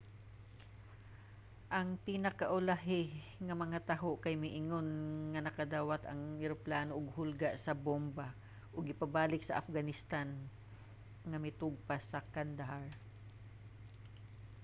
[1.77, 3.03] ang pinaka-ulahi
[3.45, 4.89] nga mga taho kay miingon
[5.33, 8.27] nga nakadawat ang eroplano og hulga sa bomba
[8.75, 10.29] ug gipabalik sa afghanistan
[11.29, 12.87] nga mitugpa sa kandahar